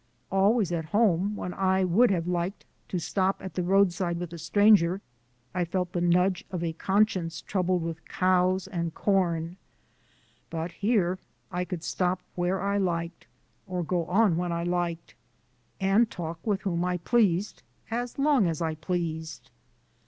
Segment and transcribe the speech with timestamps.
[0.31, 4.39] Always at home, when I would have liked to stop at the roadside with a
[4.39, 4.99] stranger,
[5.53, 9.57] I felt the nudge of a conscience troubled with cows and corn,
[10.49, 11.19] but here
[11.51, 13.27] I could stop where I liked,
[13.67, 15.13] or go on when I liked,
[15.79, 17.61] and talk with whom I pleased,
[17.91, 19.51] as long as I pleased.